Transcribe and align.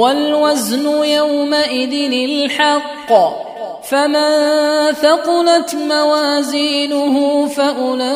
والوزن 0.00 1.04
يومئذ 1.04 2.12
الحق. 2.12 3.12
فمن 3.82 4.32
ثقلت 4.92 5.74
موازينه 5.74 7.46
فأولئك 7.46 8.10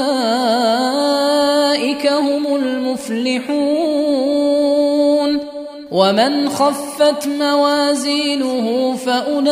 هم 2.06 2.56
المفلحون. 2.56 3.55
ومن 5.90 6.48
خفت 6.48 7.27
موازينه 7.27 8.96
فأولئك 9.06 9.50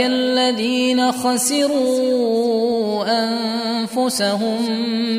الذين 0.00 1.12
خسروا 1.12 3.04
أنفسهم 3.08 4.58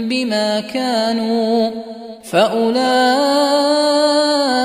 بما 0.10 0.60
كانوا. 0.60 1.72
فأولئك 2.24 4.65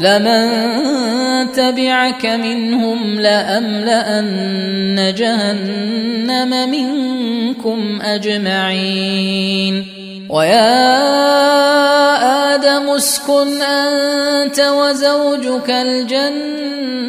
لمن 0.00 1.52
تبعك 1.52 2.26
منهم 2.26 3.20
لأملأن 3.20 5.14
جهنم 5.16 6.70
منكم 6.70 8.02
أجمعين. 8.02 9.86
ويا 10.28 11.10
آدم 12.54 12.90
اسكن 12.90 13.62
أنت 13.62 14.60
وزوجك 14.60 15.70
الجنة 15.70 17.02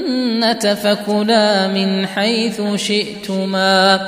فكلا 0.73 1.67
من 1.67 2.07
حيث 2.07 2.61
شئتما. 2.75 3.99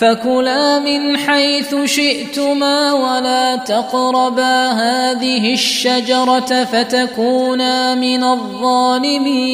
فكلا 0.00 0.78
من 0.78 1.16
حيث 1.16 1.74
شئتما 1.84 2.92
ولا 2.92 3.56
تقربا 3.56 4.70
هذه 4.70 5.52
الشجره 5.52 6.64
فتكونا 6.64 7.94
من 7.94 8.24
الظالمين 8.24 9.48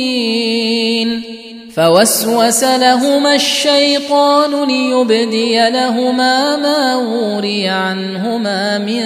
فوسوس 1.77 2.65
لهما 2.65 3.35
الشيطان 3.35 4.65
ليبدي 4.65 5.71
لهما 5.71 6.57
ما 6.57 6.97
وري 6.97 7.69
عنهما 7.69 8.79
من 8.79 9.03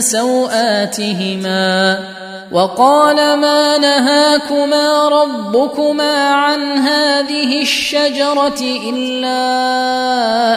سوآتهما 0.00 1.98
وقال 2.52 3.16
ما 3.16 3.78
نهاكما 3.78 5.08
ربكما 5.08 6.28
عن 6.28 6.78
هذه 6.78 7.62
الشجرة 7.62 8.60
إلا 8.88 9.38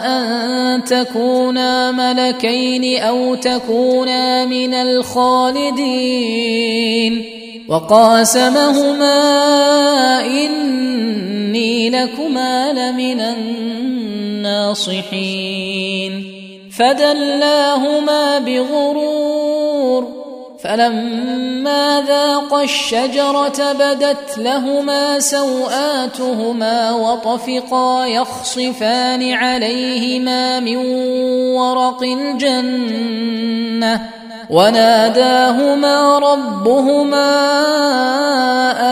أن 0.06 0.84
تكونا 0.84 1.92
ملكين 1.92 3.02
أو 3.02 3.36
تكونا 3.36 4.46
من 4.46 4.74
الخالدين. 4.74 6.06
وقاسمهما 7.70 9.16
إني 10.26 11.90
لكما 11.90 12.74
لمن 12.74 13.20
الناصحين. 14.42 16.32
فدلاهما 16.78 18.40
بغرور 18.40 20.25
فلما 20.66 22.04
ذاقا 22.08 22.64
الشجرة 22.64 23.74
بدت 23.74 24.38
لهما 24.38 25.20
سوآتهما 25.20 26.92
وطفقا 26.92 28.06
يخصفان 28.06 29.34
عليهما 29.34 30.60
من 30.60 30.78
ورق 31.56 32.04
الجنة 32.04 33.46
وناداهما 34.50 36.20
ربهما 36.20 37.32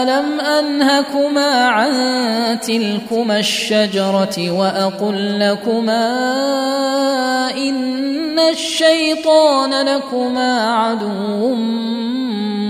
ألم 0.03 0.39
أنهكما 0.41 1.65
عن 1.67 1.93
تلكما 2.59 3.39
الشجرة 3.39 4.51
وأقل 4.51 5.39
لكما 5.39 6.09
إن 7.57 8.39
الشيطان 8.39 9.85
لكما 9.85 10.73
عدو 10.73 11.55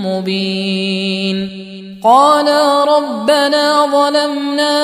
مبين. 0.06 1.64
قالا 2.04 2.84
ربنا 2.84 3.86
ظلمنا 3.86 4.84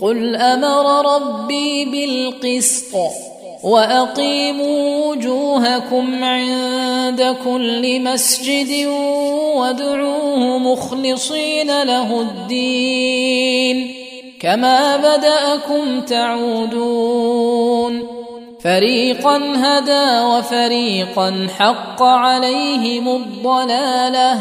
قل 0.00 0.36
أمر 0.36 1.14
ربي 1.14 1.84
بالقسط 1.84 2.94
وأقيموا 3.62 5.06
وجوهكم 5.06 6.24
عند 6.24 7.36
كل 7.44 8.00
مسجد 8.00 8.86
وادعوه 9.56 10.58
مخلصين 10.58 11.82
له 11.82 12.20
الدين 12.20 13.94
كما 14.40 14.96
بدأكم 14.96 16.00
تعودون 16.00 17.68
فريقا 18.60 19.36
هدى 19.56 20.20
وفريقا 20.20 21.48
حق 21.58 22.02
عليهم 22.02 23.08
الضلالة 23.08 24.38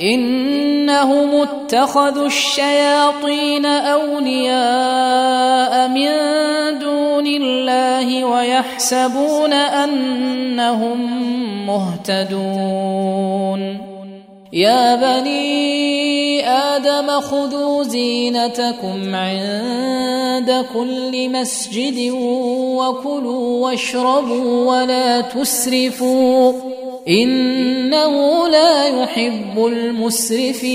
إنهم 0.00 1.34
اتخذوا 1.34 2.26
الشياطين 2.26 3.66
أولياء 3.66 4.83
ويحسبون 8.54 9.52
أنهم 9.52 10.98
مهتدون. 11.66 13.60
يا 14.52 14.94
بني 14.94 16.48
آدم 16.48 17.20
خذوا 17.20 17.82
زينتكم 17.82 19.14
عند 19.14 20.66
كل 20.74 21.28
مسجد 21.30 22.10
وكلوا 22.78 23.64
واشربوا 23.64 24.70
ولا 24.70 25.20
تسرفوا. 25.20 26.52
إنه 27.08 28.48
لا 28.48 29.02
يحب 29.02 29.66
المسرفين. 29.66 30.74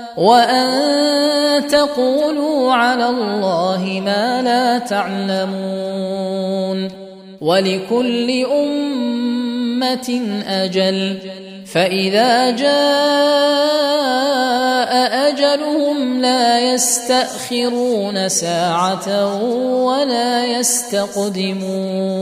وأن 0.17 1.67
تقولوا 1.67 2.73
على 2.73 3.09
الله 3.09 4.01
ما 4.05 4.41
لا 4.41 4.77
تعلمون 4.77 6.41
ولكل 7.41 8.45
أمة 8.45 10.21
أجل 10.47 11.17
فإذا 11.65 12.49
جاء 12.49 12.71
أجلهم 15.29 16.21
لا 16.21 16.73
يستأخرون 16.73 18.29
ساعة 18.29 19.35
ولا 19.85 20.45
يستقدمون 20.45 22.21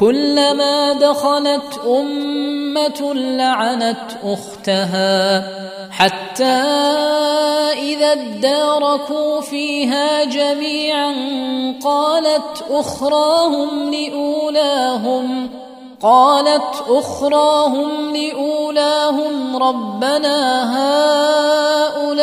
كلما 0.00 0.92
دخلت 0.92 1.80
أمة 1.86 3.14
لعنت 3.14 3.96
أختها 4.24 5.44
حتى 5.90 6.44
إذا 7.78 8.12
اداركوا 8.12 9.40
فيها 9.40 10.24
جميعا 10.24 11.14
قالت 11.84 12.64
أخراهم 12.70 13.94
لأولاهم 13.94 15.50
قالت 16.02 16.84
أخراهم 16.88 18.16
لأولاهم 18.16 19.56
ربنا 19.56 20.38
هؤلاء 20.76 22.20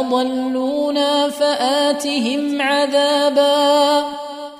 أضلونا 0.00 1.30
فآتهم 1.30 2.62
عذابا. 2.62 4.29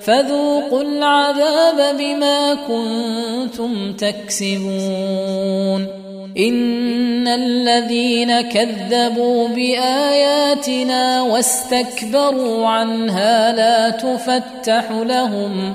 فذوقوا 0.00 0.82
العذاب 0.82 1.96
بما 1.98 2.54
كنتم 2.54 3.92
تكسبون. 3.92 5.86
إن 6.38 7.28
الذين 7.28 8.40
كذبوا 8.40 9.48
بآياتنا 9.48 11.22
واستكبروا 11.22 12.66
عنها 12.66 13.52
لا 13.52 13.90
تفتح 13.90 14.90
لهم 14.90 15.74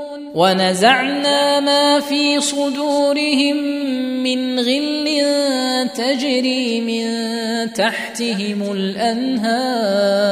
ونزعنا 0.33 1.59
ما 1.59 1.99
في 1.99 2.41
صدورهم 2.41 3.57
من 4.23 4.59
غل 4.59 5.21
تجري 5.95 6.81
من 6.81 7.05
تحتهم 7.73 8.71
الأنهار. 8.71 10.31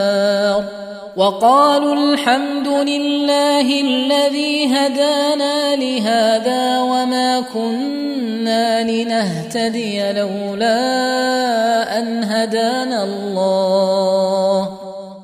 وقالوا 1.18 1.96
الحمد 1.96 2.68
لله 2.68 3.82
الذي 3.82 4.68
هدانا 4.68 5.76
لهذا 5.76 6.80
وما 6.80 7.42
كنا 7.54 8.84
لنهتدي 8.92 10.12
لولا 10.12 10.80
أن 12.00 12.24
هدانا 12.24 13.04
الله. 13.04 14.89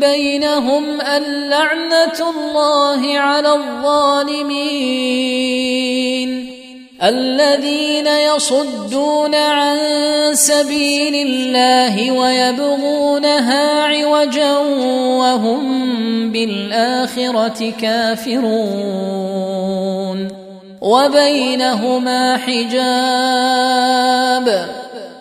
بينهم 0.00 1.00
اللعنه 1.00 2.30
الله 2.36 3.18
على 3.18 3.52
الظالمين 3.52 5.00
الذين 7.02 8.06
يصدون 8.06 9.34
عن 9.34 9.78
سبيل 10.32 11.14
الله 11.26 12.10
ويبغونها 12.12 13.82
عوجا 13.82 14.58
وهم 15.18 16.32
بالاخره 16.32 17.72
كافرون 17.80 19.30
وبينهما 20.80 22.36
حجاب 22.36 23.90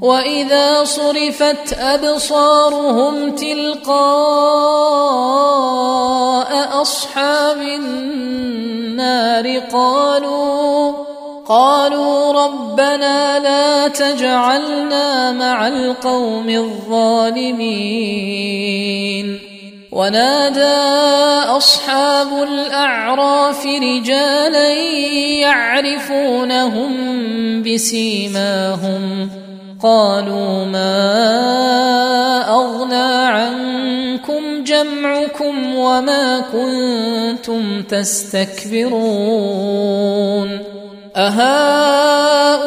وإذا 0.00 0.84
صرفت 0.84 1.78
أبصارهم 1.78 3.34
تلقاء 3.34 3.98
أصحاب 6.82 7.62
النار 7.62 9.58
قالوا 9.58 10.92
قالوا 11.48 12.32
ربنا 12.44 13.38
لا 13.38 13.88
تجعلنا 13.88 15.32
مع 15.32 15.68
القوم 15.68 16.48
الظالمين. 16.48 17.98
ونادى 19.92 20.78
أصحاب 21.56 22.42
الأعراف 22.42 23.66
رجالا 23.66 24.72
يعرفونهم 25.42 26.92
بسيماهم. 27.62 29.47
قالوا 29.82 30.64
ما 30.64 30.94
أغنى 32.50 33.26
عنكم 33.26 34.64
جمعكم 34.64 35.74
وما 35.74 36.40
كنتم 36.52 37.82
تستكبرون 37.82 38.98
أهؤلاء 41.16 42.58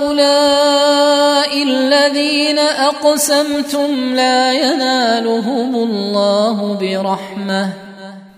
الذين 1.64 2.60
أقسمتم 2.60 4.16
لا 4.16 4.54
ينالهم 4.54 5.76
الله 5.76 6.78
برحمة 6.82 7.91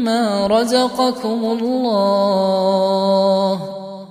مما 0.00 0.46
رزقكم 0.46 1.58
الله 1.60 3.60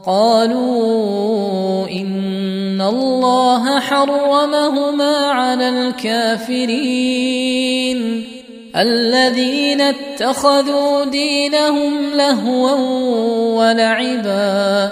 قالوا 0.06 1.89
ان 1.89 2.82
الله 2.82 3.80
حرمهما 3.80 5.17
على 5.17 5.69
الكافرين 5.69 6.80
الذين 8.75 9.82
اتخذوا 9.82 11.06
دينهم 11.06 12.13
لهوا 12.13 12.71
ولعبا 13.60 14.89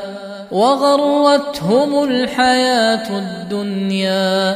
وغرتهم 0.51 2.03
الحياة 2.03 3.17
الدنيا 3.17 4.55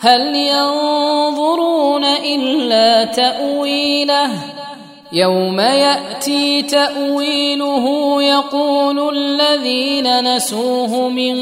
هل 0.00 0.34
ينظرون 0.34 2.04
إلا 2.04 3.04
تأويله؟ 3.04 4.30
يوم 5.12 5.60
يأتي 5.60 6.62
تأويله 6.62 8.22
يقول 8.22 9.16
الذين 9.16 10.36
نسوه 10.36 11.08
من 11.08 11.36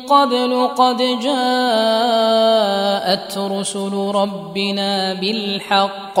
قبل 0.00 0.68
قد 0.78 0.96
جاءت 1.22 1.38
رسل 3.38 3.92
ربنا 4.14 5.14
بالحق. 5.14 6.20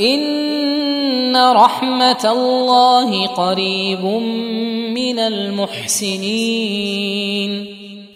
إن 0.00 1.36
رحمة 1.36 2.24
الله 2.24 3.26
قريب 3.26 4.04
من 4.94 5.18
المحسنين. 5.18 6.62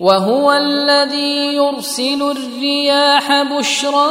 وهو 0.00 0.52
الذي 0.52 1.54
يرسل 1.54 2.22
الرياح 2.22 3.42
بشرا 3.42 4.10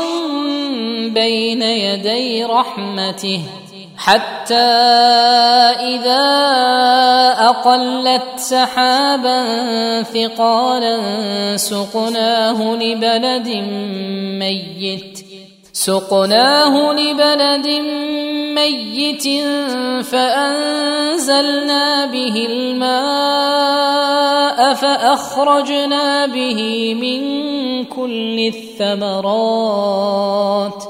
بين 1.07 1.61
يدي 1.61 2.43
رحمته 2.43 3.41
حتى 3.97 4.53
إذا 5.93 6.25
أقلت 7.39 8.23
سحابا 8.35 10.03
ثقالا 10.03 10.97
سقناه 11.57 12.75
لبلد 12.75 13.47
ميت. 14.39 15.24
سقناه 15.75 16.93
لبلد 16.93 17.67
ميت 18.55 19.27
فأنزلنا 20.05 22.05
به 22.05 22.47
الماء 22.49 24.73
فأخرجنا 24.73 26.25
به 26.25 26.93
من 26.95 27.21
كل 27.85 28.51
الثمرات. 28.79 30.83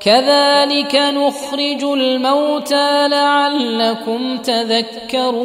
كذلك 0.00 0.94
نخرج 0.94 1.84
الموتى 1.84 3.08
لعلكم 3.08 4.38
تذكرون. 4.38 5.38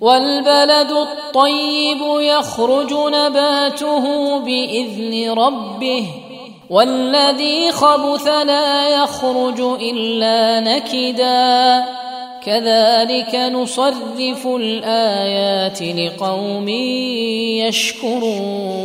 والبلد 0.00 0.90
الطيب 0.90 1.98
يخرج 2.20 2.94
نباته 2.94 4.38
بإذن 4.38 5.30
ربه. 5.30 6.06
والذي 6.70 7.72
خبث 7.72 8.26
لا 8.28 8.88
يخرج 8.88 9.60
إلا 9.60 10.60
نكدا. 10.60 11.84
كذلك 12.46 13.34
نصرف 13.34 14.46
الآيات 14.46 15.82
لقوم 15.82 16.68
يشكرون. 17.68 18.84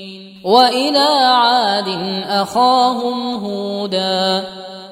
وإلى 0.43 1.07
عاد 1.21 1.87
أخاهم 2.29 3.45
هودا. 3.45 4.43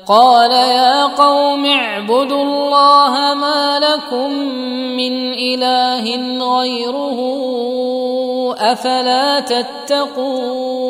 قال 0.07 0.51
يا 0.51 1.05
قوم 1.05 1.65
اعبدوا 1.65 2.43
الله 2.43 3.33
ما 3.33 3.79
لكم 3.79 4.31
من 4.97 5.33
إله 5.33 6.05
غيره 6.59 7.19
أفلا 8.59 9.39
تتقون. 9.39 10.89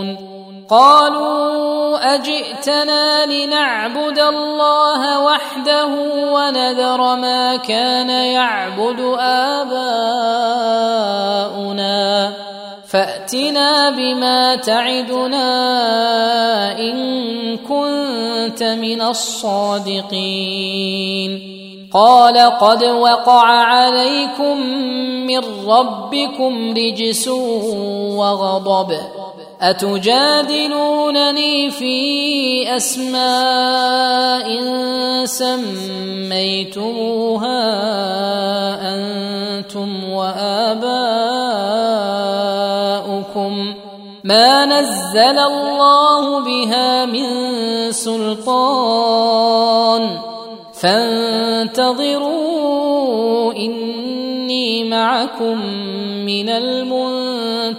قالوا 0.71 2.15
أجئتنا 2.15 3.25
لنعبد 3.25 4.19
الله 4.19 5.19
وحده 5.19 5.85
ونذر 6.33 7.15
ما 7.15 7.55
كان 7.55 8.09
يعبد 8.09 9.15
آباؤنا. 9.19 10.01
فأتنا 12.87 13.89
بما 13.89 14.55
تعدنا 14.55 15.47
إن 16.79 17.57
كنت 17.57 18.63
من 18.63 19.01
الصادقين. 19.01 20.11
قال 21.93 22.37
قد 22.37 22.83
وقع 22.83 23.45
عليكم 23.45 24.57
من 25.27 25.41
ربكم 25.67 26.73
رجس 26.73 27.27
وغضب. 28.17 29.20
أتجادلونني 29.61 31.53
في 31.71 32.75
أسماء 32.75 34.47
سميتموها 35.25 36.81
أنتم 38.93 40.03
وآباؤكم 40.09 41.01
ما 44.23 44.65
نزل 44.65 45.39
الله 45.39 46.39
بها 46.39 47.05
من 47.05 47.25
سلطان 47.91 49.11
فانتظروا 50.81 52.33
إني 53.53 54.83
معكم 54.83 55.65
من 56.25 56.49
المنتظرين. 56.49 57.71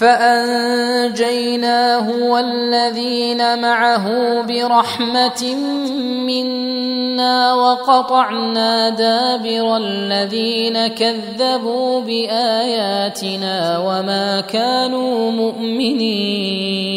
فأنجيناه 0.00 2.06
والذين 2.30 3.60
معه 3.60 4.06
برحمة 4.42 5.54
منا 6.26 7.54
وقطعنا 7.54 8.88
دابر 8.88 9.76
الذين 9.76 10.86
كذبوا 10.86 12.00
بآياتنا 12.00 13.78
وما 13.78 14.40
كانوا 14.40 15.30
مؤمنين. 15.30 16.96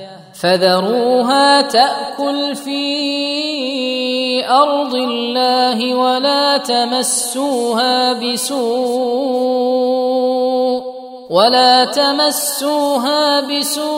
فذروها 0.41 1.61
تأكل 1.61 2.55
في 2.55 2.81
أرض 4.49 4.95
الله 4.95 5.95
ولا 5.95 6.57
تمسوها 6.57 8.13
بسوء 8.13 9.61
ولا 11.29 11.85
تمسوها 11.85 13.41
بسوء 13.41 13.91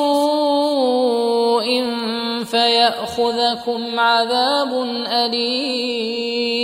فيأخذكم 2.46 4.00
عذاب 4.00 4.84
أليم 5.08 6.64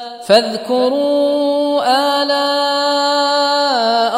فاذكروا 0.31 1.83
آلاء 2.23 3.43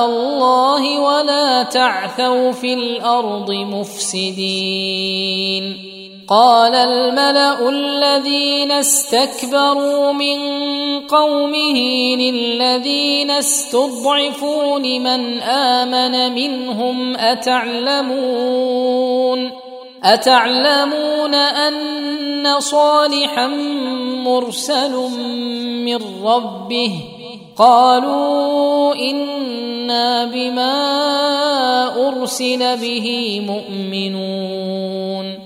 الله 0.05 0.99
ولا 0.99 1.63
تعثوا 1.63 2.51
في 2.51 2.73
الأرض 2.73 3.51
مفسدين. 3.51 5.13
قال 6.27 6.75
الملأ 6.75 7.69
الذين 7.69 8.71
استكبروا 8.71 10.11
من 10.11 10.39
قومه 10.99 11.79
للذين 12.15 13.31
استضعفوا 13.31 14.79
لمن 14.79 15.39
آمن 15.41 16.35
منهم 16.35 17.15
أتعلمون؟ 17.15 18.13
أتعلمون 20.03 21.35
أن 21.35 22.59
صالحا 22.59 23.47
مرسل 24.27 24.91
من 25.85 25.99
ربه؟ 26.23 26.91
قالوا 27.57 28.95
إنا 28.95 30.25
بما 30.25 30.77
أرسل 32.07 32.77
به 32.77 33.39
مؤمنون. 33.47 35.39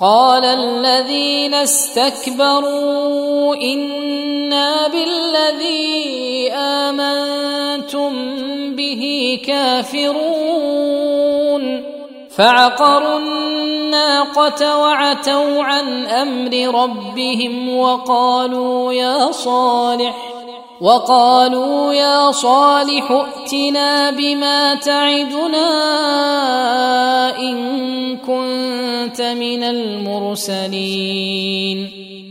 قال 0.00 0.44
الذين 0.44 1.54
استكبروا 1.54 3.56
إنا 3.56 4.88
بالذي 4.88 6.52
آمنتم 6.52 8.12
به 8.76 9.38
كافرون. 9.46 10.60
فعقروا 12.36 13.18
الناقة 13.18 14.78
وعتوا 14.78 15.62
عن 15.62 16.04
أمر 16.04 16.82
ربهم 16.82 17.76
وقالوا 17.76 18.92
يا 18.92 19.30
صالح 19.30 20.16
وقالوا 20.80 21.92
يا 21.92 22.30
صالح 22.32 23.10
ائتنا 23.10 24.10
بما 24.10 24.74
تعدنا 24.74 25.68
إن 27.38 28.16
كنت 28.16 29.20
من 29.20 29.62
المرسلين. 29.62 31.20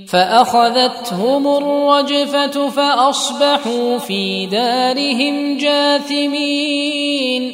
فأخذتهم 0.07 1.47
الرجفة 1.47 2.69
فأصبحوا 2.69 3.97
في 3.97 4.45
دارهم 4.45 5.57
جاثمين. 5.57 7.53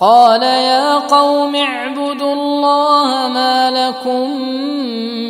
قال 0.00 0.42
يا 0.42 0.94
قوم 0.94 1.56
اعبدوا 1.56 2.32
الله 2.32 3.28
ما 3.28 3.70
لكم 3.70 4.30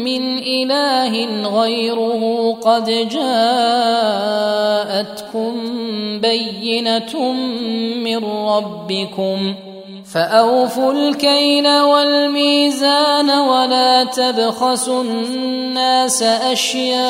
من 0.04 0.38
إله 0.38 1.48
غيره 1.60 2.52
قد 2.62 2.84
جاءتكم 3.08 3.92
بينة 6.20 7.32
من 8.04 8.24
ربكم 8.24 9.54
فأوفوا 10.12 10.92
الكيل 10.92 11.68
والميزان 11.68 13.30
ولا 13.30 14.04
تبخسوا 14.04 15.02
الناس 15.02 16.22
أشياءهم 16.22 17.08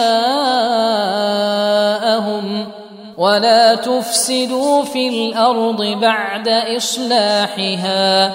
ولا 3.19 3.75
تفسدوا 3.75 4.85
في 4.85 5.09
الأرض 5.09 5.83
بعد 5.83 6.49
اصلاحها 6.49 8.35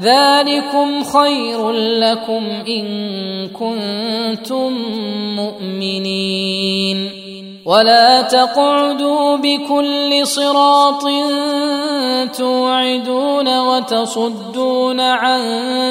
ذلكم 0.00 1.04
خير 1.04 1.70
لكم 1.70 2.44
ان 2.68 2.84
كنتم 3.48 4.72
مؤمنين 5.36 7.10
ولا 7.64 8.22
تقعدوا 8.22 9.36
بكل 9.36 10.26
صراط 10.26 11.04
توعدون 12.36 13.58
وتصدون 13.58 15.00
عن 15.00 15.42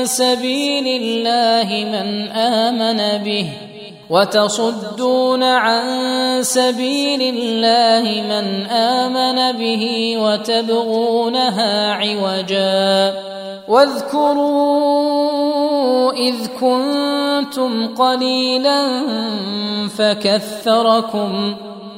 سبيل 0.05 1.01
الله 1.01 1.85
من 1.85 2.31
امن 2.31 3.23
به 3.23 3.72
وتصدون 4.13 5.43
عن 5.43 5.83
سبيل 6.43 7.21
الله 7.21 8.21
من 8.21 8.65
آمن 8.65 9.57
به 9.57 10.17
وتبغونها 10.17 11.93
عوجا. 11.93 13.13
واذكروا 13.67 14.93
إذ 16.13 16.35
كنتم 16.59 17.95
قليلا 17.95 19.01
فكثركم. 19.87 21.55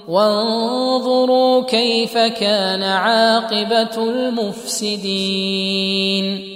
وانظروا 0.08 1.64
كيف 1.64 2.18
كان 2.18 2.84
عاقبة 2.84 3.98
المفسدين. 3.98 6.56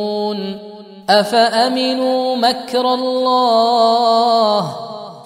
أفأمنوا 1.19 2.35
مكر 2.35 2.93
الله 2.93 4.75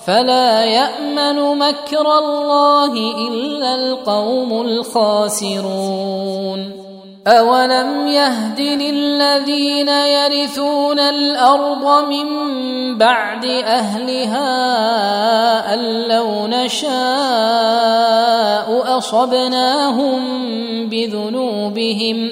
فلا 0.07 0.63
يأمن 0.63 1.57
مكر 1.57 2.17
الله 2.19 2.93
إلا 3.27 3.75
القوم 3.75 4.61
الخاسرون 4.61 6.05
أولم 7.27 8.07
يهد 8.07 8.59
للذين 8.59 9.89
يرثون 9.89 10.99
الأرض 10.99 12.09
من 12.09 12.27
بعد 12.97 13.45
أهلها 13.45 14.43
أن 15.73 15.79
لو 16.07 16.47
نشاء 16.47 16.95
أصبناهم 18.97 20.19
بذنوبهم 20.89 22.31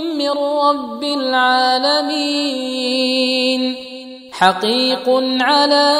من 0.21 0.37
رب 0.37 1.03
العالمين. 1.03 2.41
حقيق 4.31 5.09
على 5.41 5.93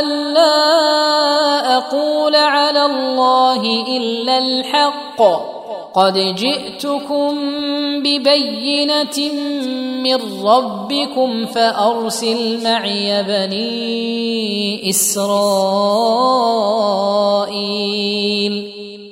الا 0.00 0.54
أقول 1.76 2.36
على 2.36 2.84
الله 2.86 3.62
إلا 3.88 4.38
الحق. 4.38 5.22
قد 5.94 6.18
جئتكم 6.18 7.38
ببينة 8.02 9.32
من 10.02 10.46
ربكم 10.46 11.46
فأرسل 11.46 12.64
معي 12.64 13.22
بني 13.22 14.90
إسرائيل. 14.90 15.60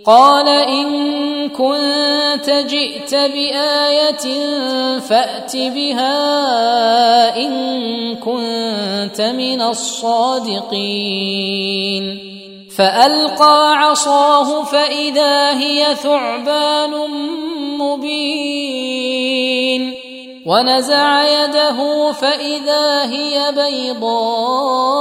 قال 0.08 0.48
إن 0.48 1.48
كنت 1.48 2.50
جئت 2.50 3.14
بآية 3.14 4.48
فأت 4.98 5.56
بها 5.56 6.16
إن 7.36 8.16
كنت 8.16 9.20
من 9.20 9.62
الصادقين. 9.62 10.68
فألقى 12.76 13.74
عصاه 13.76 14.62
فإذا 14.64 15.58
هي 15.58 15.94
ثعبان 15.94 16.90
مبين. 17.78 19.28
ونزع 20.46 21.22
يده 21.44 22.12
فإذا 22.12 23.10
هي 23.12 23.52
بيضاء 23.52 24.92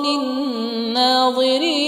للناظرين. 0.00 1.87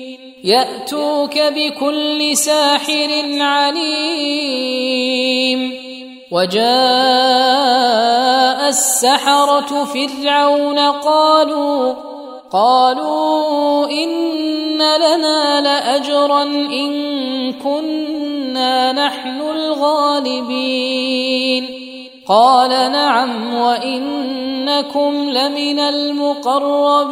يأتوك 0.43 1.39
بكل 1.39 2.37
ساحر 2.37 3.09
عليم. 3.39 4.81
وجاء 6.31 6.61
السحرة 8.69 9.83
فرعون 9.85 10.79
قالوا 10.79 11.93
قالوا 12.51 13.89
إن 13.89 14.77
لنا 14.77 15.61
لأجرا 15.61 16.43
إن 16.43 17.53
كنا 17.53 18.91
نحن 18.91 19.41
الغالبين. 19.55 20.61
قال 22.27 22.69
نعم 22.69 23.53
وإنكم 23.53 25.29
لمن 25.29 25.79
المقربين. 25.79 27.11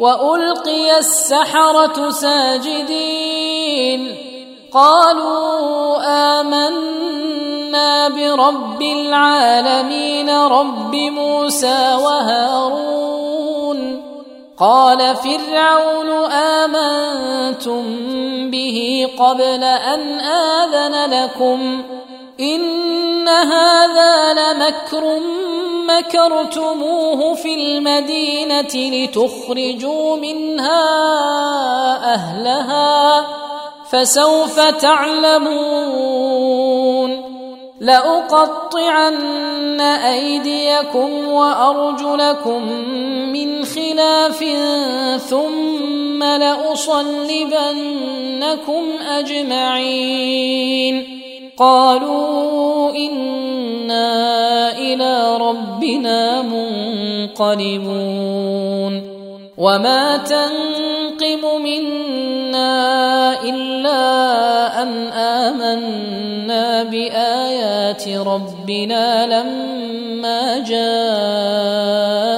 وألقي 0.00 0.98
السحرة 0.98 2.10
ساجدين. 2.10 4.14
قالوا 4.72 5.96
آمنا 6.40 8.08
برب 8.08 8.82
العالمين 8.82 10.30
رب 10.30 10.94
موسى 10.94 11.98
وهارون. 12.04 14.02
قال 14.58 15.16
فرعون 15.16 16.10
آمنتم 16.32 17.82
به 18.50 19.08
قبل 19.18 19.64
أن 19.64 20.20
آذن 20.20 21.12
لكم 21.12 21.82
إن 22.40 23.28
هذا 23.28 24.32
لمكر 24.32 25.20
مكرتموه 25.88 27.34
في 27.34 27.54
المدينة 27.54 28.74
لتخرجوا 28.74 30.16
منها 30.16 30.84
أهلها 32.14 33.26
فسوف 33.90 34.60
تعلمون 34.60 36.20
لأقطعن 37.80 39.80
أيديكم 39.80 41.28
وأرجلكم 41.28 42.72
من 43.32 43.64
خلاف 43.64 44.44
ثم 45.28 46.24
لأصلبنكم 46.24 47.22
أجمعين 49.08 51.20
قالوا 51.60 52.90
إنا 52.96 54.08
إلى 54.78 55.36
ربنا 55.36 56.42
منقلبون 57.32 57.90
وما 59.58 60.16
تنقم 60.16 61.62
منا 61.62 63.42
إلا 63.42 64.02
أن 64.82 65.06
آمنا 65.12 66.82
بآيات 66.82 68.08
ربنا 68.08 69.26
لما 69.26 70.58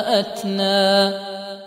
جاءتنا 0.02 1.21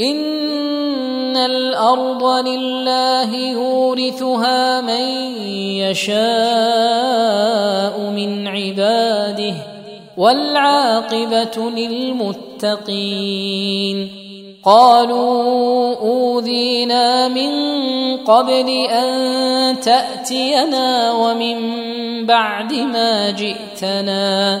ان 0.00 1.36
الأرض 1.36 2.24
لله 2.46 3.36
يورثها 3.36 4.80
من 4.80 5.04
يشاء 5.78 6.14
من 8.10 8.48
عباده 8.48 9.54
والعاقبه 10.16 11.70
للمتقين 12.64 13.04
قالوا 14.64 15.96
اوذينا 15.96 17.28
من 17.28 17.50
قبل 18.16 18.68
ان 18.90 19.80
تاتينا 19.80 21.12
ومن 21.12 21.56
بعد 22.26 22.72
ما 22.72 23.30
جئتنا 23.30 24.60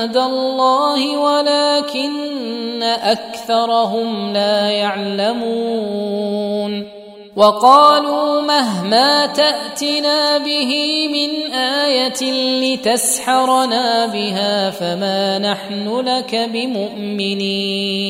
عند 0.00 0.16
الله 0.16 1.16
ولكن 1.18 2.82
أكثرهم 2.82 4.32
لا 4.32 4.70
يعلمون. 4.70 6.30
وقالوا 7.36 8.40
مهما 8.40 9.26
تأتنا 9.26 10.38
به 10.38 11.08
من 11.08 11.52
آية 11.52 12.22
لتسحرنا 12.60 14.06
بها 14.06 14.70
فما 14.70 15.38
نحن 15.38 16.00
لك 16.00 16.34
بمؤمنين. 16.52 18.00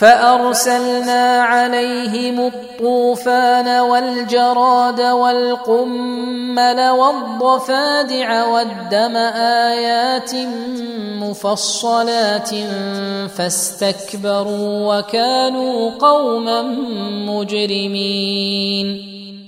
فأرسلنا 0.00 1.42
عليهم 1.42 2.40
الطوفان 2.40 3.68
والجراد 3.80 5.00
والقمل 5.00 6.88
والضفادع 6.90 8.44
والدم 8.46 9.16
آيات 9.36 10.30
مفصلات 11.20 12.50
فاستكبروا 13.36 14.98
وكانوا 14.98 15.90
قوما 15.90 16.62
مجرمين. 17.26 19.19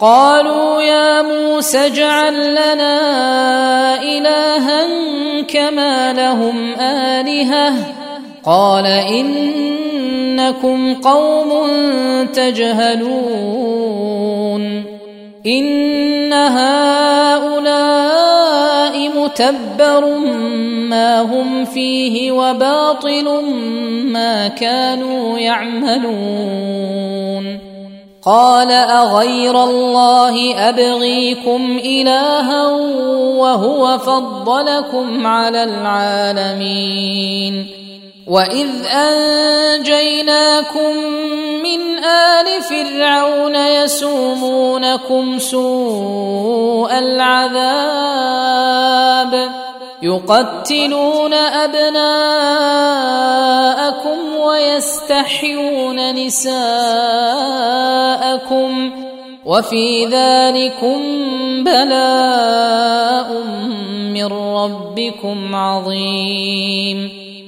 قالوا 0.00 0.82
يا 0.82 1.22
موسى 1.22 1.86
اجعل 1.86 2.52
لنا 2.52 4.02
إلها 4.02 4.86
كما 5.48 6.12
لهم 6.12 6.74
آلهة. 6.80 7.74
قال 8.44 8.86
إنكم 8.86 10.94
قوم 10.94 11.68
تجهلون. 12.26 13.78
إن 15.46 16.32
هؤلاء 16.32 17.48
متبر 19.16 20.18
ما 20.88 21.20
هم 21.20 21.64
فيه 21.64 22.32
وباطل 22.32 23.44
ما 24.04 24.48
كانوا 24.48 25.38
يعملون. 25.38 26.88
قال 28.28 28.70
أغير 28.70 29.64
الله 29.64 30.68
أبغيكم 30.68 31.80
إلها 31.84 32.66
وهو 33.40 33.98
فضلكم 33.98 35.26
على 35.26 35.62
العالمين 35.62 37.66
وإذ 38.26 38.68
أنجيناكم 38.94 40.96
من 41.62 42.04
آل 42.04 42.62
فرعون 42.62 43.56
يسومونكم 43.56 45.38
سوء 45.38 46.98
العذاب 46.98 48.38
يقتلون 50.02 51.34
أبناءكم 51.34 51.98
ويستحيون 54.40 56.14
نساءكم 56.14 56.52
وفي 59.46 60.06
ذلكم 60.06 60.98
بلاء 61.64 63.32
من 64.14 64.26
ربكم 64.26 65.54
عظيم. 65.54 67.27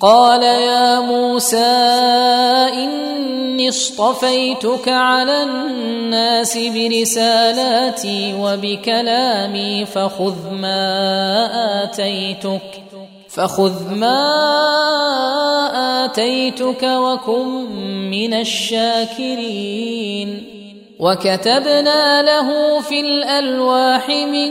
قال 0.00 0.42
يا 0.42 1.00
موسى 1.00 1.56
إني 2.74 3.68
اصطفيتك 3.68 4.88
على 4.88 5.42
الناس 5.42 6.58
برسالاتي 6.58 8.34
وبكلامي 8.40 9.86
فخذ 9.86 10.50
ما 10.50 11.82
آتيتك 11.84 12.82
فخذ 13.28 13.94
ما 13.94 14.20
آتيتك 16.04 16.82
وكن 16.82 17.48
من 18.10 18.34
الشاكرين. 18.34 19.80
وكتبنا 21.00 22.22
له 22.22 22.80
في 22.80 23.00
الألواح 23.00 24.08
من 24.08 24.50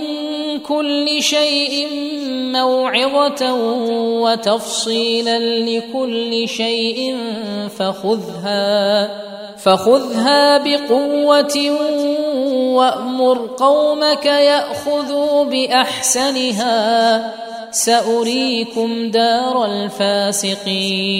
كل 0.58 1.22
شيء 1.22 1.88
موعظة 2.30 3.54
وتفصيلا 4.22 5.40
لكل 5.40 6.48
شيء 6.48 7.18
فخذها 7.78 9.10
فخذها 9.58 10.58
بقوة 10.58 11.72
وأمر 12.76 13.50
قومك 13.58 14.26
يأخذوا 14.26 15.44
بأحسنها 15.46 17.34
سأريكم 17.72 19.12
دار 19.12 19.66
الفاسقين. 19.66 21.20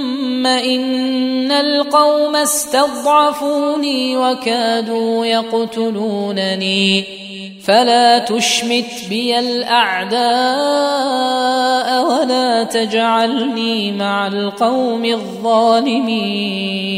إن 0.47 1.51
القوم 1.51 2.35
استضعفوني 2.35 4.17
وكادوا 4.17 5.25
يقتلونني. 5.25 7.03
فلا 7.67 8.19
تشمت 8.19 8.85
بي 9.09 9.39
الأعداء 9.39 10.21
ولا 12.05 12.63
تجعلني 12.63 13.91
مع 13.91 14.27
القوم 14.27 15.05
الظالمين. 15.05 16.91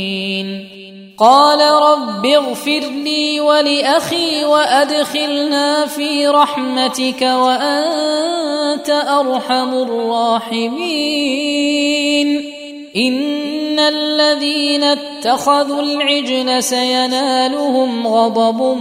قال 1.17 1.59
رب 1.59 2.25
اغفر 2.25 2.81
لي 3.03 3.39
ولأخي 3.39 4.45
وأدخلنا 4.45 5.85
في 5.85 6.27
رحمتك 6.27 7.21
وأنت 7.21 8.89
أرحم 8.89 9.73
الراحمين. 9.73 12.62
إن 12.97 13.79
الذين 13.79 14.83
اتخذوا 14.83 15.81
العجل 15.81 16.63
سينالهم 16.63 18.07
غضب 18.07 18.77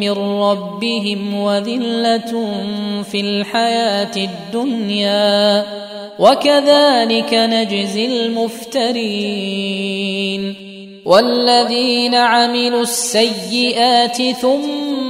من 0.00 0.12
ربهم 0.12 1.40
وذلة 1.40 2.54
في 3.02 3.20
الحياة 3.20 4.16
الدنيا. 4.16 5.64
وكذلك 6.18 7.34
نجزي 7.34 8.06
المفترين. 8.06 9.50
والذين 11.04 12.14
عملوا 12.14 12.82
السيئات 12.82 14.22
ثم 14.22 15.09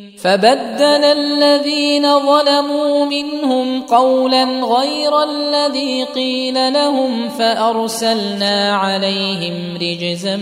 فبدل 0.23 1.03
الذين 1.03 2.19
ظلموا 2.19 3.05
منهم 3.05 3.81
قولا 3.81 4.43
غير 4.43 5.23
الذي 5.23 6.03
قيل 6.03 6.73
لهم 6.73 7.29
فأرسلنا 7.29 8.75
عليهم 8.75 9.77
رجزا 9.81 10.35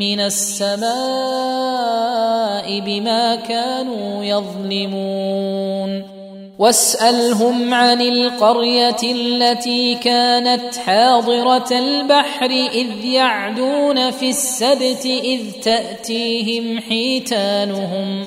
من 0.00 0.20
السماء 0.20 0.86
بما 2.80 3.34
كانوا 3.36 4.24
يظلمون. 4.24 6.16
واسألهم 6.58 7.74
عن 7.74 8.00
القرية 8.00 9.02
التي 9.02 9.94
كانت 9.94 10.76
حاضرة 10.76 11.68
البحر 11.72 12.50
إذ 12.50 13.04
يعدون 13.04 14.10
في 14.10 14.28
السبت 14.28 15.06
إذ 15.06 15.40
تأتيهم 15.62 16.80
حيتانهم 16.80 18.26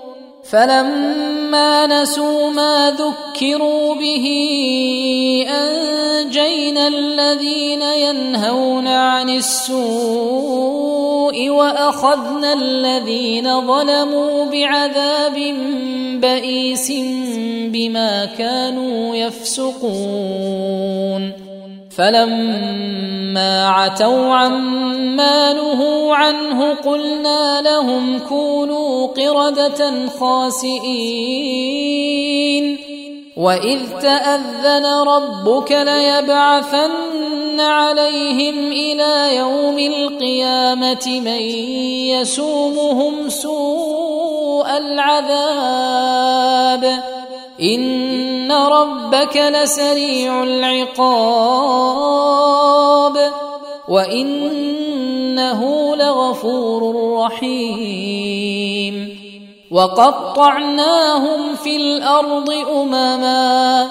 فلما 0.51 1.87
نسوا 1.87 2.49
ما 2.49 2.91
ذكروا 2.91 3.95
به 3.95 4.25
أنجينا 5.49 6.87
الذين 6.87 7.81
ينهون 7.81 8.87
عن 8.87 9.29
السوء 9.29 9.79
وأخذنا 11.49 12.53
الذين 12.53 13.67
ظلموا 13.67 14.45
بعذاب 14.45 15.55
بئيس 16.21 16.91
بما 17.71 18.25
كانوا 18.25 19.15
يفسقون. 19.15 20.71
فلما 21.97 23.67
عتوا 23.67 24.33
عما 24.33 25.53
نهوا 25.53 26.15
عنه 26.15 26.73
قلنا 26.73 27.61
لهم 27.61 28.19
كونوا 28.29 29.07
قردة 29.07 30.07
خاسئين. 30.19 31.71
وإذ 33.37 33.79
تأذن 34.01 34.85
ربك 34.85 35.71
ليبعثن 35.71 37.59
عليهم 37.59 38.71
إلى 38.71 39.35
يوم 39.35 39.79
القيامة 39.79 41.21
من 41.25 41.41
يسومهم 42.11 43.29
سوء 43.29 44.77
العذاب. 44.77 46.03
ان 47.61 48.51
ربك 48.51 49.37
لسريع 49.37 50.43
العقاب 50.43 51.91
وان 53.87 54.71
انه 55.31 55.95
لغفور 55.95 56.95
رحيم 57.23 58.95
وقطعناهم 59.71 61.55
في 61.55 61.75
الأرض 61.75 62.49
امما 62.51 63.87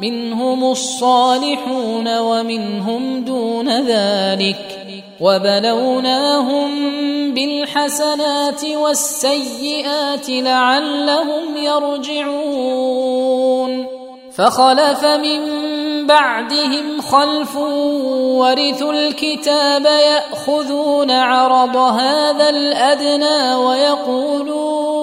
منهم 0.00 0.64
الصالحون 0.70 2.18
ومنهم 2.18 3.24
دون 3.24 3.68
ذلك 3.68 4.83
وبلوناهم 5.20 6.70
بالحسنات 7.34 8.64
والسيئات 8.64 10.28
لعلهم 10.28 11.56
يرجعون. 11.56 13.24
فخلف 14.36 15.04
من 15.04 15.40
بعدهم 16.06 17.00
خلف 17.00 17.56
ورثوا 17.56 18.92
الكتاب 18.92 19.84
يأخذون 19.84 21.10
عرض 21.10 21.76
هذا 21.76 22.48
الأدنى 22.48 23.54
ويقولون 23.54 24.94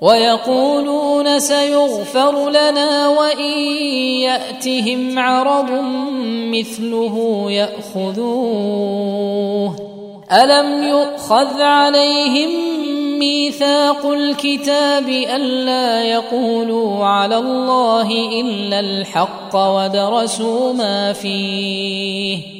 ويقولون 0.00 1.38
سيغفر 1.38 2.50
لنا 2.50 3.08
وإن 3.08 3.52
يأتهم 4.20 5.18
عرض 5.18 5.70
مثله 6.52 7.46
يأخذوه. 7.50 9.10
ألم 10.32 10.82
يؤخذ 10.82 11.62
عليهم 11.62 12.50
ميثاق 13.18 14.06
الكتاب 14.06 15.08
ألا 15.08 16.04
يقولوا 16.04 17.04
على 17.04 17.36
الله 17.36 18.10
إلا 18.40 18.80
الحق 18.80 19.56
ودرسوا 19.56 20.72
ما 20.72 21.12
فيه؟ 21.12 22.59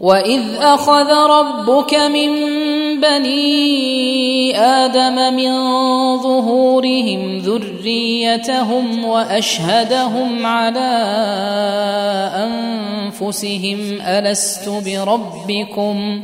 واذ 0.00 0.42
اخذ 0.60 1.10
ربك 1.10 1.94
من 1.94 2.30
بني 3.00 4.58
آدم 4.58 5.34
من 5.34 5.52
ظهورهم 6.18 7.38
ذريتهم 7.38 9.04
واشهدهم 9.04 10.46
على 10.46 10.90
انفسهم 12.34 14.00
الست 14.02 14.68
بربكم 14.68 16.20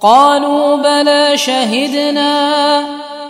قالوا 0.00 0.76
بلى 0.76 1.36
شهدنا 1.36 2.84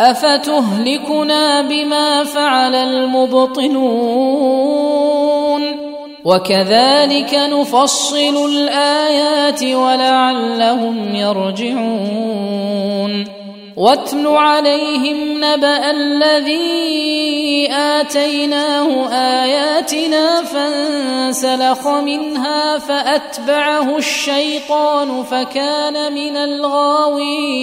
أفتهلكنا 0.00 1.60
بما 1.60 2.24
فعل 2.24 2.74
المبطلون؟ 2.74 4.02
وكذلك 6.24 7.34
نفصل 7.34 8.50
الآيات 8.50 9.62
ولعلهم 9.64 11.14
يرجعون. 11.14 12.62
واتل 13.76 14.26
عليهم 14.26 15.44
نبأ 15.44 15.90
الذي 15.90 17.68
آتيناه 17.72 19.08
آياتنا 19.12 20.42
فانسلخ 20.42 21.88
منها 21.88 22.78
فأتبعه 22.78 23.96
الشيطان 23.96 25.22
فكان 25.22 26.12
من 26.12 26.36
الغاوين. 26.36 27.62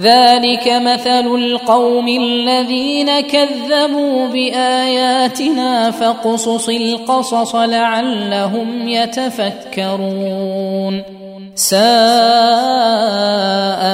ذلك 0.00 0.68
مثل 0.68 1.36
القوم 1.36 2.08
الذين 2.08 3.20
كذبوا 3.20 4.26
بآياتنا 4.26 5.90
فاقصص 5.90 6.68
القصص 6.68 7.54
لعلهم 7.54 8.88
يتفكرون. 8.88 11.02
ساء 11.54 11.78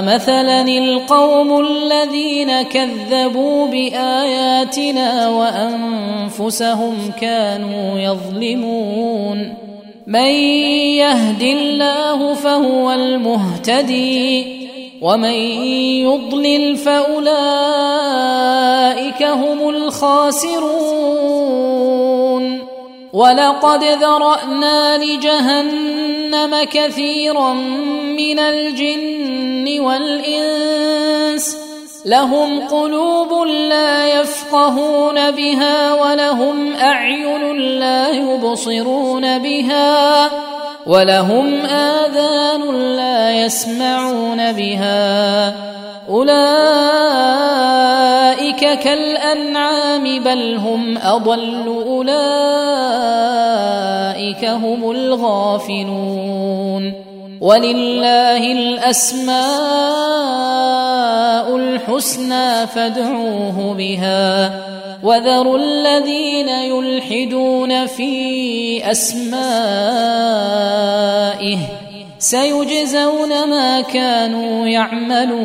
مثلا 0.02 0.62
القوم 0.62 1.66
الذين 1.66 2.62
كذبوا 2.62 3.66
بآياتنا 3.66 5.28
وأنفسهم 5.28 6.94
كانوا 7.20 7.98
يظلمون. 7.98 9.54
من 10.06 10.30
يهد 11.00 11.42
الله 11.42 12.34
فهو 12.34 12.92
المهتدي. 12.92 14.63
ومن 15.04 15.34
يضلل 16.00 16.76
فأولئك 16.76 17.22
هم 19.22 19.68
الخاسرون. 19.68 20.64
ولقد 23.12 23.84
ذرأنا 23.84 24.98
لجهنم 24.98 26.64
كثيرا 26.72 27.52
من 28.16 28.38
الجن 28.38 29.80
والإنس. 29.80 31.56
لهم 32.06 32.68
قلوب 32.68 33.46
لا 33.46 34.20
يفقهون 34.20 35.30
بها 35.30 35.94
ولهم 35.94 36.74
أعين 36.74 37.56
لا 37.56 38.08
يبصرون 38.08 39.38
بها. 39.38 40.30
ولهم 40.86 41.66
آذان 41.66 42.96
لا 42.96 43.44
يسمعون 43.44 44.52
بها. 44.52 45.54
أولئك 46.08 46.38
كالأنعام 48.78 50.24
بل 50.24 50.56
هم 50.56 50.98
أضل. 50.98 51.84
أولئك 51.86 52.14
هم 54.44 54.90
الغافلون. 54.90 57.03
ولله 57.44 58.52
الأسماء 58.52 59.36
الحسنى 61.56 62.66
فادعوه 62.66 63.74
بها. 63.74 64.50
وذروا 65.02 65.58
الذين 65.58 66.48
يلحدون 66.48 67.86
في 67.86 68.90
أسمائه 68.90 69.18
سيجزون 72.18 73.48
ما 73.48 73.80
كانوا 73.80 74.66
يعملون. 74.66 75.44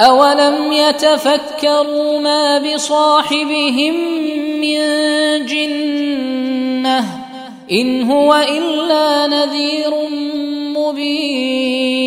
اولم 0.00 0.72
يتفكروا 0.72 2.20
ما 2.20 2.58
بصاحبهم 2.58 3.94
من 4.60 4.80
جنه 5.46 7.04
ان 7.72 8.02
هو 8.02 8.34
الا 8.34 9.26
نذير 9.26 9.94
مبين 10.76 12.00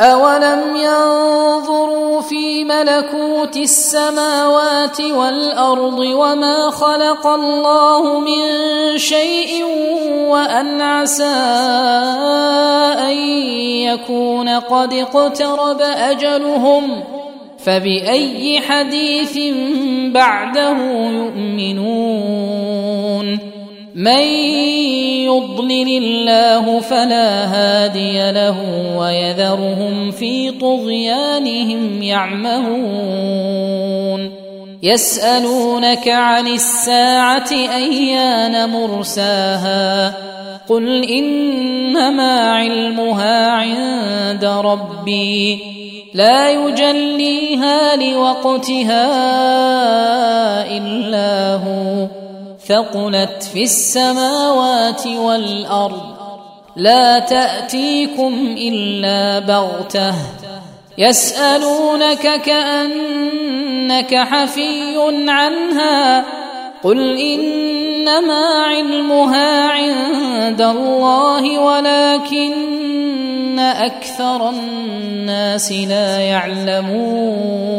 اولم 0.00 0.76
ينظروا 0.76 1.57
ملكوت 2.68 3.56
السماوات 3.56 5.00
والأرض 5.00 5.98
وما 5.98 6.70
خلق 6.70 7.26
الله 7.26 8.20
من 8.20 8.42
شيء 8.98 9.64
وأن 10.28 10.80
عسى 10.80 11.24
أن 13.08 13.16
يكون 13.88 14.48
قد 14.48 14.92
اقترب 14.92 15.80
أجلهم 15.80 17.02
فبأي 17.58 18.60
حديث 18.60 19.38
بعده 20.14 20.78
يؤمنون 21.10 22.18
من 23.94 24.22
يضلل 25.28 26.02
الله 26.02 26.80
فلا 26.80 27.44
هادي 27.44 28.32
له 28.32 28.56
ويذرهم 28.96 30.10
في 30.10 30.50
طغيانهم 30.50 32.02
يعمهون. 32.02 33.68
يسألونك 34.82 36.08
عن 36.08 36.46
الساعة 36.46 37.50
أيان 37.52 38.70
مرساها؟ 38.70 40.14
قل 40.68 41.04
إنما 41.04 42.50
علمها 42.50 43.50
عند 43.50 44.44
ربي. 44.44 45.58
لا 46.14 46.50
يجليها 46.50 47.96
لوقتها 47.96 49.06
إلا 50.76 51.54
هو. 51.54 52.27
ثقلت 52.68 53.42
في 53.52 53.62
السماوات 53.62 55.06
والأرض. 55.06 56.02
لا 56.76 57.18
تأتيكم 57.18 58.54
إلا 58.58 59.38
بغتة. 59.38 60.14
يسألونك 60.98 62.42
كأنك 62.42 64.14
حفي 64.14 64.96
عنها. 65.28 66.24
قل 66.84 67.18
إنما 67.18 68.64
علمها 68.64 69.68
عند 69.68 70.62
الله 70.62 71.58
ولكن 71.58 73.58
أكثر 73.58 74.50
الناس 74.50 75.72
لا 75.72 76.20
يعلمون. 76.20 77.78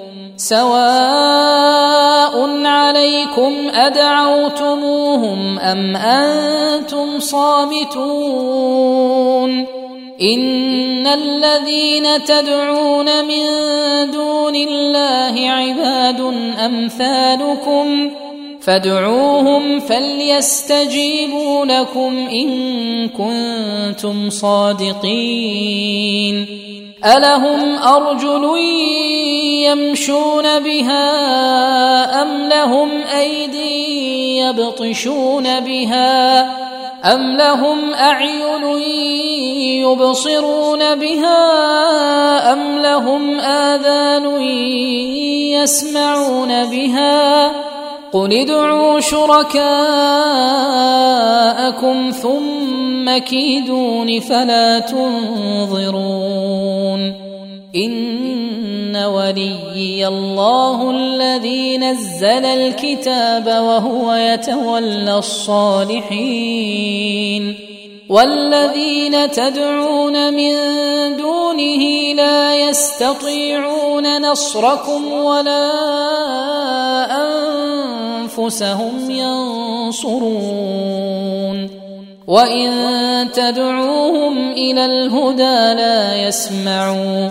سواء 0.49 2.33
عليكم 2.65 3.69
أدعوتموهم 3.73 5.59
أم 5.59 5.95
أنتم 5.95 7.19
صامتون 7.19 7.91
إن 10.21 11.07
الذين 11.07 12.23
تدعون 12.23 13.25
من 13.25 13.45
دون 14.11 14.55
الله 14.55 15.49
عباد 15.49 16.21
أمثالكم 16.65 18.11
فادعوهم 18.61 19.79
فليستجيبوا 19.79 21.65
لكم 21.65 22.17
إن 22.17 23.09
كنتم 23.09 24.29
صادقين 24.29 26.01
الهم 27.05 27.77
ارجل 27.77 28.57
يمشون 29.65 30.59
بها 30.59 31.01
ام 32.21 32.49
لهم 32.49 32.89
ايدي 33.19 34.37
يبطشون 34.37 35.59
بها 35.59 36.41
ام 37.13 37.37
لهم 37.37 37.93
اعين 37.93 38.63
يبصرون 39.81 40.95
بها 40.95 42.53
ام 42.53 42.77
لهم 42.77 43.39
اذان 43.39 44.41
يسمعون 45.51 46.65
بها 46.65 47.51
قل 48.13 48.33
ادعوا 48.33 48.99
شركاءكم 48.99 49.71
ثم 53.01 53.19
فلا 54.19 54.79
تنظرون. 54.79 56.21
إن 57.75 58.95
وليي 58.95 60.07
الله 60.07 60.91
الذي 60.91 61.77
نزل 61.77 62.45
الكتاب 62.45 63.47
وهو 63.47 64.13
يتولى 64.13 65.17
الصالحين. 65.17 66.51
والذين 68.09 69.31
تدعون 69.31 70.33
من 70.33 70.53
دونه 71.17 72.13
لا 72.13 72.69
يستطيعون 72.69 74.31
نصركم 74.31 75.11
ولا 75.11 75.71
أنفسهم 77.21 79.11
ينصرون. 79.11 80.21
وان 82.31 83.31
تدعوهم 83.31 84.51
إلى 84.51 84.85
الهدى 84.85 85.73
لا 85.81 86.27
يسمعوا 86.27 87.29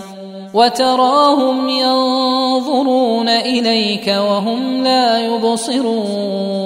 وتراهم 0.53 1.69
ينظرون 1.69 3.29
اليك 3.29 4.07
وهم 4.07 4.83
لا 4.83 5.25
يبصرون 5.25 6.61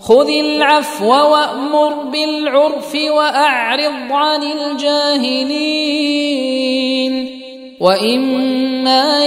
خذ 0.00 0.28
العفو 0.28 1.08
وامر 1.08 1.94
بالعرف 2.12 2.94
واعرض 2.94 4.12
عن 4.12 4.42
الجاهلين 4.42 6.18
واما 7.80 9.24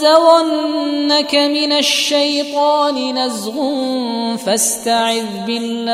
ينزغنك 0.00 0.54
من 1.34 1.72
الشيطان 1.72 3.18
نزغ 3.18 3.56
فاستعذ 4.36 5.26
بالله 5.46 5.90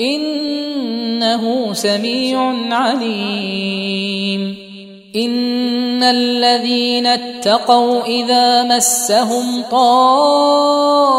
انه 0.00 1.72
سميع 1.72 2.54
عليم 2.70 4.56
ان 5.16 6.02
الذين 6.02 7.06
اتقوا 7.06 8.02
اذا 8.02 8.62
مسهم 8.62 9.62
طائف 9.70 11.12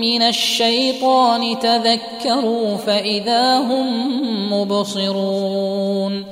من 0.00 0.22
الشيطان 0.22 1.58
تذكروا 1.58 2.76
فاذا 2.76 3.58
هم 3.58 4.12
مبصرون 4.52 6.31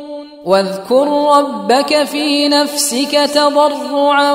واذكر 0.45 1.07
ربك 1.37 2.03
في 2.03 2.47
نفسك 2.47 3.29
تضرعا 3.33 4.33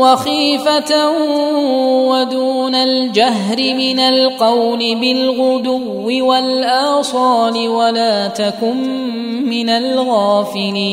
وخيفة 0.00 1.10
ودون 2.08 2.74
الجهر 2.74 3.56
من 3.56 4.00
القول 4.00 4.78
بالغدو 4.78 6.26
والآصال 6.28 7.68
ولا 7.68 8.28
تكن 8.28 9.02
من 9.44 9.70
الغافلين 9.70 10.92